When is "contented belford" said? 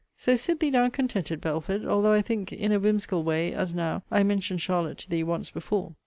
0.89-1.85